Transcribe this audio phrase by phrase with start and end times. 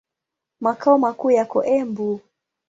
[0.61, 2.19] Makao makuu yako Embu.